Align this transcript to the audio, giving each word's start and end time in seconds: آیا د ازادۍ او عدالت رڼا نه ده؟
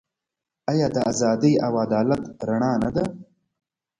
آیا 0.71 0.87
د 0.95 0.97
ازادۍ 1.11 1.53
او 1.65 1.71
عدالت 1.85 2.21
رڼا 2.47 2.71
نه 2.83 2.89
ده؟ 2.95 3.03